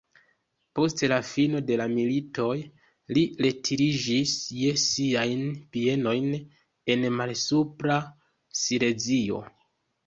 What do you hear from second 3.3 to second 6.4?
retiriĝis je siajn bienojn